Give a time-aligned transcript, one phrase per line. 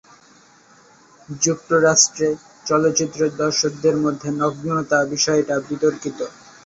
[1.29, 2.27] যুক্তরাষ্ট্রে
[2.65, 6.19] চলচ্চিত্র-দর্শকদের মধ্যে নগ্নতা বিষয়টা বিতর্কিত।